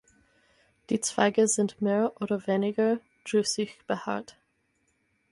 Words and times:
Die 0.89 0.99
Zweige 0.99 1.47
sind 1.47 1.79
mehr 1.79 2.13
oder 2.19 2.47
weniger 2.47 2.97
drüsig 3.23 3.77
behaart. 3.85 4.35